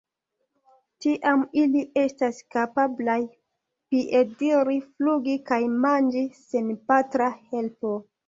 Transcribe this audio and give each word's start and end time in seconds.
Tiam 1.05 1.41
ili 1.63 1.81
estas 2.03 2.39
kapablaj 2.55 3.19
piediri, 3.95 4.79
flugi 4.87 5.37
kaj 5.51 5.61
manĝi 5.85 6.23
sen 6.47 6.73
patra 6.93 7.29
helpo. 7.53 7.93